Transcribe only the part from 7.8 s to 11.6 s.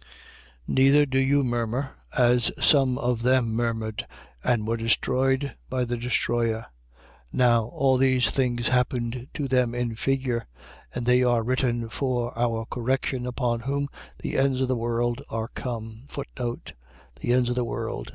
these things happened to them in figure: and they are